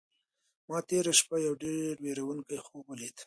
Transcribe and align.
ما 0.67 0.77
تېره 0.89 1.13
شپه 1.19 1.37
یو 1.45 1.53
ډېر 1.63 1.91
وېروونکی 2.03 2.57
خوب 2.65 2.83
ولید. 2.87 3.17